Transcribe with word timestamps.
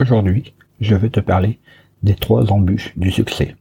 Aujourd'hui, 0.00 0.54
je 0.80 0.94
vais 0.94 1.10
te 1.10 1.20
parler 1.20 1.58
des 2.02 2.14
trois 2.14 2.50
embûches 2.50 2.96
du 2.96 3.10
succès. 3.10 3.54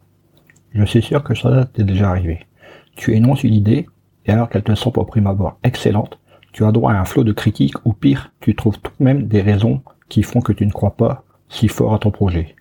Je 0.71 0.85
suis 0.85 1.01
sûr 1.01 1.21
que 1.21 1.35
ça 1.35 1.65
t'est 1.65 1.83
déjà 1.83 2.11
arrivé. 2.11 2.47
Tu 2.95 3.13
énonces 3.13 3.43
une 3.43 3.53
idée, 3.53 3.87
et 4.25 4.31
alors 4.31 4.47
qu'elle 4.47 4.63
te 4.63 4.73
semble 4.73 5.01
au 5.01 5.03
prime 5.03 5.27
abord 5.27 5.59
excellente, 5.65 6.17
tu 6.53 6.63
as 6.63 6.71
droit 6.71 6.93
à 6.93 6.97
un 6.97 7.03
flot 7.03 7.25
de 7.25 7.33
critiques, 7.33 7.85
ou 7.85 7.91
pire, 7.91 8.31
tu 8.39 8.55
trouves 8.55 8.79
tout 8.79 8.93
de 8.97 9.03
même 9.03 9.27
des 9.27 9.41
raisons 9.41 9.81
qui 10.07 10.23
font 10.23 10.39
que 10.39 10.53
tu 10.53 10.65
ne 10.65 10.71
crois 10.71 10.95
pas 10.95 11.25
si 11.49 11.67
fort 11.67 11.93
à 11.93 11.99
ton 11.99 12.09
projet. 12.09 12.55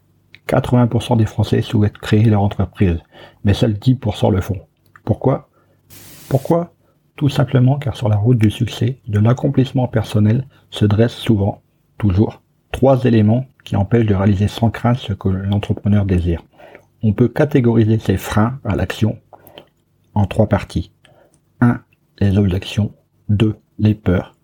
80% 0.48 1.16
des 1.16 1.26
Français 1.26 1.62
souhaitent 1.62 1.98
créer 1.98 2.24
leur 2.24 2.42
entreprise, 2.42 2.98
mais 3.44 3.54
seuls 3.54 3.74
10% 3.74 4.32
le 4.32 4.40
font. 4.40 4.58
Pourquoi? 5.04 5.50
Pourquoi? 6.28 6.72
Tout 7.14 7.28
simplement 7.28 7.78
car 7.78 7.94
sur 7.94 8.08
la 8.08 8.16
route 8.16 8.38
du 8.38 8.50
succès, 8.50 8.98
de 9.06 9.20
l'accomplissement 9.20 9.86
personnel, 9.86 10.48
se 10.70 10.84
dressent 10.84 11.14
souvent, 11.14 11.62
toujours, 11.96 12.42
trois 12.72 13.04
éléments 13.04 13.46
qui 13.68 13.76
empêchent 13.76 14.06
de 14.06 14.14
réaliser 14.14 14.48
sans 14.48 14.70
crainte 14.70 14.96
ce 14.96 15.12
que 15.12 15.28
l'entrepreneur 15.28 16.06
désire. 16.06 16.42
On 17.02 17.12
peut 17.12 17.28
catégoriser 17.28 17.98
ces 17.98 18.16
freins 18.16 18.58
à 18.64 18.74
l'action 18.74 19.18
en 20.14 20.24
trois 20.24 20.46
parties. 20.46 20.90
1. 21.60 21.78
Les 22.18 22.38
objections. 22.38 22.94
2. 23.28 23.56
Les 23.78 23.94
peurs. 23.94 24.36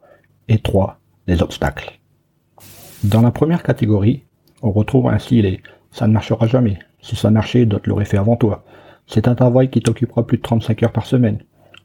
Et 0.49 0.59
3. 0.59 1.01
Les 1.27 1.41
obstacles. 1.41 1.99
Dans 3.03 3.23
la 3.23 3.31
première 3.31 3.63
catégorie, 3.63 4.25
on 4.61 4.73
retrouve 4.73 5.09
ainsi 5.09 5.41
les 5.41 5.63
ça 5.91 6.07
ne 6.07 6.13
marchera 6.13 6.47
jamais. 6.47 6.79
Si 7.01 7.17
ça 7.17 7.31
marchait, 7.31 7.65
d'autres 7.65 7.89
l'auraient 7.89 8.05
fait 8.05 8.19
avant 8.19 8.37
toi. 8.37 8.67
C'est 9.07 9.27
un 9.27 9.35
travail 9.35 9.71
qui 9.71 9.81
t'occupera 9.81 10.27
plus 10.27 10.37
de 10.37 10.43
35 10.43 10.83
heures 10.83 10.93
par 10.93 11.07
semaine. 11.07 11.39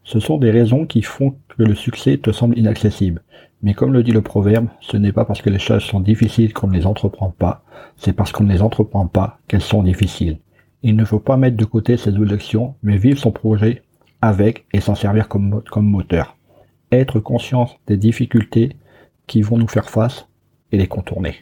Ce 0.03 0.19
sont 0.19 0.37
des 0.37 0.51
raisons 0.51 0.85
qui 0.85 1.01
font 1.01 1.35
que 1.49 1.63
le 1.63 1.75
succès 1.75 2.17
te 2.17 2.31
semble 2.31 2.57
inaccessible. 2.57 3.21
Mais 3.61 3.73
comme 3.73 3.93
le 3.93 4.03
dit 4.03 4.11
le 4.11 4.21
proverbe, 4.21 4.67
ce 4.79 4.97
n'est 4.97 5.11
pas 5.11 5.25
parce 5.25 5.41
que 5.41 5.49
les 5.49 5.59
choses 5.59 5.83
sont 5.83 5.99
difficiles 5.99 6.53
qu'on 6.53 6.67
ne 6.67 6.73
les 6.73 6.85
entreprend 6.85 7.29
pas, 7.29 7.63
c'est 7.97 8.13
parce 8.13 8.31
qu'on 8.31 8.45
ne 8.45 8.53
les 8.53 8.61
entreprend 8.61 9.07
pas 9.07 9.39
qu'elles 9.47 9.61
sont 9.61 9.83
difficiles. 9.83 10.39
Il 10.81 10.95
ne 10.95 11.03
faut 11.03 11.19
pas 11.19 11.35
mettre 11.35 11.57
de 11.57 11.65
côté 11.65 11.97
ces 11.97 12.15
objections, 12.15 12.75
mais 12.83 12.97
vivre 12.97 13.19
son 13.19 13.31
projet 13.31 13.83
avec 14.21 14.65
et 14.73 14.79
s'en 14.79 14.95
servir 14.95 15.27
comme, 15.27 15.61
comme 15.69 15.85
moteur. 15.85 16.37
Être 16.91 17.19
conscient 17.19 17.69
des 17.87 17.97
difficultés 17.97 18.77
qui 19.27 19.41
vont 19.41 19.57
nous 19.57 19.67
faire 19.67 19.89
face 19.89 20.27
et 20.71 20.77
les 20.77 20.87
contourner. 20.87 21.35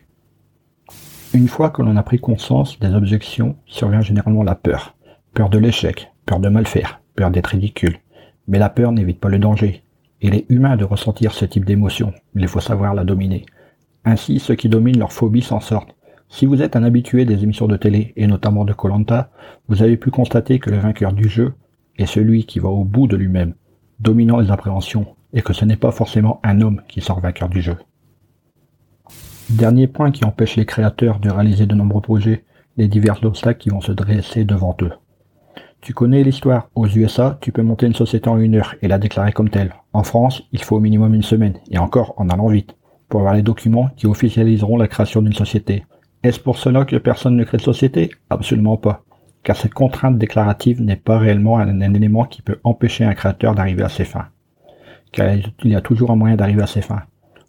Une 1.34 1.48
fois 1.48 1.70
que 1.70 1.82
l'on 1.82 1.98
a 1.98 2.04
pris 2.04 2.20
conscience 2.20 2.80
des 2.80 2.94
objections, 2.94 3.58
survient 3.66 4.02
généralement 4.02 4.44
la 4.44 4.56
peur. 4.56 4.96
Peur 5.34 5.50
de 5.50 5.60
l'échec, 5.60 6.12
peur 6.26 6.40
de 6.40 6.50
mal 6.50 6.66
faire, 6.66 7.00
peur 7.16 7.30
d'être 7.30 7.48
ridicule. 7.48 8.00
Mais 8.48 8.60
la 8.60 8.70
peur 8.70 8.92
n'évite 8.92 9.20
pas 9.20 9.30
le 9.30 9.40
danger. 9.40 9.84
Il 10.22 10.34
est 10.34 10.46
humain 10.50 10.78
de 10.78 10.84
ressentir 10.86 11.34
ce 11.34 11.46
type 11.46 11.66
d'émotion, 11.66 12.14
il 12.36 12.48
faut 12.48 12.60
savoir 12.60 12.96
la 12.96 13.04
dominer. 13.04 13.46
Ainsi, 14.04 14.40
ceux 14.40 14.56
qui 14.56 14.70
dominent 14.70 15.00
leur 15.00 15.12
phobie 15.12 15.42
s'en 15.42 15.60
sortent. 15.60 15.96
Si 16.30 16.46
vous 16.46 16.62
êtes 16.62 16.76
un 16.76 16.84
habitué 16.84 17.26
des 17.26 17.44
émissions 17.44 17.68
de 17.68 17.78
télé, 17.78 18.14
et 18.16 18.26
notamment 18.26 18.66
de 18.66 18.74
Colanta, 18.74 19.30
vous 19.68 19.84
avez 19.84 19.98
pu 19.98 20.12
constater 20.12 20.60
que 20.60 20.70
le 20.70 20.78
vainqueur 20.78 21.14
du 21.14 21.30
jeu 21.30 21.54
est 21.98 22.06
celui 22.06 22.46
qui 22.46 22.60
va 22.60 22.70
au 22.70 22.84
bout 22.84 23.08
de 23.08 23.16
lui-même, 23.16 23.54
dominant 24.00 24.40
les 24.40 24.52
appréhensions, 24.52 25.08
et 25.34 25.42
que 25.42 25.54
ce 25.54 25.66
n'est 25.66 25.78
pas 25.78 25.92
forcément 25.92 26.40
un 26.44 26.62
homme 26.62 26.82
qui 26.88 27.02
sort 27.02 27.20
vainqueur 27.20 27.50
du 27.50 27.62
jeu. 27.62 27.78
Dernier 29.50 29.88
point 29.88 30.12
qui 30.12 30.26
empêche 30.26 30.56
les 30.56 30.66
créateurs 30.66 31.20
de 31.20 31.30
réaliser 31.30 31.66
de 31.66 31.76
nombreux 31.76 32.02
projets, 32.02 32.44
les 32.76 32.88
divers 32.88 33.24
obstacles 33.24 33.60
qui 33.60 33.70
vont 33.70 33.82
se 33.82 33.92
dresser 33.92 34.44
devant 34.44 34.76
eux. 34.82 34.92
Tu 35.88 35.94
connais 35.94 36.22
l'histoire. 36.22 36.68
Aux 36.76 36.86
USA, 36.86 37.38
tu 37.40 37.54
peux 37.54 37.62
monter 37.62 37.86
une 37.86 37.96
société 37.96 38.28
en 38.28 38.38
une 38.38 38.56
heure 38.56 38.76
et 38.82 38.90
la 38.90 39.00
déclarer 39.00 39.32
comme 39.32 39.50
telle. 39.50 39.74
En 39.94 40.04
France, 40.04 40.44
il 40.52 40.62
faut 40.62 40.76
au 40.76 40.80
minimum 40.82 41.14
une 41.14 41.24
semaine, 41.24 41.54
et 41.72 41.78
encore 41.78 42.14
en 42.18 42.28
allant 42.28 42.50
vite, 42.50 42.76
pour 43.08 43.22
avoir 43.22 43.36
les 43.36 43.42
documents 43.42 43.90
qui 43.96 44.06
officialiseront 44.06 44.76
la 44.76 44.90
création 44.90 45.22
d'une 45.22 45.32
société. 45.32 45.86
Est-ce 46.24 46.42
pour 46.42 46.58
cela 46.58 46.84
que 46.84 46.98
personne 46.98 47.38
ne 47.38 47.44
crée 47.46 47.56
de 47.56 47.62
société? 47.62 48.12
Absolument 48.30 48.76
pas. 48.76 49.06
Car 49.44 49.56
cette 49.56 49.74
contrainte 49.74 50.18
déclarative 50.18 50.82
n'est 50.82 50.98
pas 50.98 51.20
réellement 51.20 51.58
un, 51.58 51.82
un 51.82 51.94
élément 51.94 52.26
qui 52.26 52.42
peut 52.42 52.60
empêcher 52.66 53.06
un 53.06 53.14
créateur 53.14 53.56
d'arriver 53.56 53.84
à 53.84 53.88
ses 53.88 54.04
fins. 54.04 54.28
Car 55.14 55.36
il 55.36 55.72
y 55.72 55.76
a 55.76 55.80
toujours 55.80 56.12
un 56.12 56.18
moyen 56.18 56.36
d'arriver 56.36 56.64
à 56.64 56.68
ses 56.68 56.82
fins. 56.82 57.04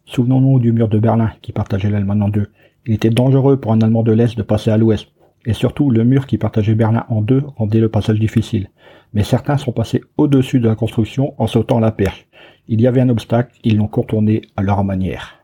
Souvenons-nous 0.04 0.60
du 0.60 0.71
mur 0.71 0.87
de 0.87 1.00
Berlin 1.00 1.32
qui 1.43 1.50
partageait 1.50 1.91
l'Allemagne 1.91 2.22
en 2.22 2.28
deux. 2.28 2.47
Il 2.87 2.94
était 2.94 3.10
dangereux 3.10 3.59
pour 3.59 3.72
un 3.72 3.81
Allemand 3.81 4.04
de 4.04 4.12
l'Est 4.12 4.38
de 4.38 4.44
passer 4.44 4.71
à 4.71 4.77
l'Ouest. 4.77 5.09
Et 5.48 5.54
surtout, 5.54 5.88
le 5.91 6.04
mur 6.04 6.26
qui 6.26 6.36
partageait 6.36 6.75
Berlin 6.75 7.06
en 7.09 7.22
deux 7.22 7.42
rendait 7.56 7.81
le 7.81 7.88
passage 7.88 8.20
difficile. 8.20 8.69
Mais 9.14 9.25
certains 9.25 9.56
sont 9.56 9.72
passés 9.72 10.04
au-dessus 10.19 10.60
de 10.60 10.69
la 10.69 10.75
construction 10.75 11.32
en 11.38 11.47
sautant 11.47 11.81
la 11.81 11.91
perche. 11.91 12.28
Il 12.69 12.82
y 12.82 12.86
avait 12.86 13.00
un 13.00 13.09
obstacle, 13.09 13.59
ils 13.64 13.78
l'ont 13.78 13.88
contourné 13.88 14.42
à 14.59 14.62
leur 14.62 14.84
manière. 14.84 15.36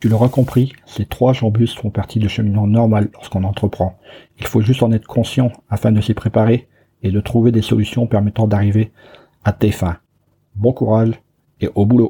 Tu 0.00 0.08
l'auras 0.08 0.30
compris, 0.30 0.72
ces 0.86 1.04
trois 1.04 1.34
jambus 1.34 1.74
font 1.74 1.90
partie 1.90 2.18
du 2.18 2.30
cheminement 2.30 2.66
normal 2.66 3.10
lorsqu'on 3.12 3.44
entreprend. 3.44 3.98
Il 4.38 4.46
faut 4.46 4.62
juste 4.62 4.82
en 4.82 4.92
être 4.92 5.06
conscient 5.06 5.52
afin 5.68 5.92
de 5.92 6.00
s'y 6.00 6.14
préparer 6.14 6.66
et 7.02 7.10
de 7.10 7.20
trouver 7.20 7.52
des 7.52 7.60
solutions 7.60 8.06
permettant 8.06 8.46
d'arriver 8.46 8.92
à 9.44 9.52
tes 9.52 9.72
fins. 9.72 9.98
Bon 10.54 10.72
courage 10.72 11.20
et 11.60 11.68
au 11.74 11.84
boulot 11.84 12.02